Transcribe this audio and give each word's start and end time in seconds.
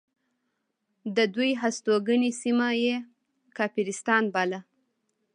د 1.15 1.17
دوی 1.35 1.51
هستوګنې 1.61 2.31
سیمه 2.41 2.69
یې 2.83 2.95
کافرستان 3.57 4.23
باله. 4.33 4.59